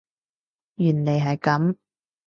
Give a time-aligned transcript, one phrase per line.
[0.77, 1.75] 原來係噉